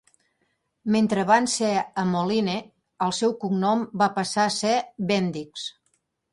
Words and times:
Mentre 0.95 1.25
van 1.31 1.47
ser 1.55 1.69
a 1.81 2.07
Moline, 2.15 2.57
el 3.09 3.15
seu 3.19 3.37
cognom 3.45 3.87
va 4.05 4.11
passar 4.19 4.49
a 4.49 4.57
ser 4.59 4.75
"Bendix". 5.15 5.71